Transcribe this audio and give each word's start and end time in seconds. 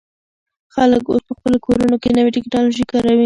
خلک 0.75 1.03
اوس 1.09 1.21
په 1.27 1.33
خپلو 1.37 1.57
کورونو 1.65 1.95
کې 2.01 2.09
نوې 2.17 2.31
ټیکنالوژي 2.37 2.83
کاروي. 2.91 3.19